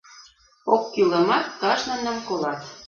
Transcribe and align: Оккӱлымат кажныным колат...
Оккӱлымат 0.73 1.45
кажныным 1.61 2.17
колат... 2.27 2.61